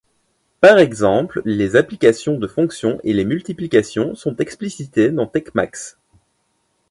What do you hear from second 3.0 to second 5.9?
et les multiplications sont explicitées dans TeXmacs.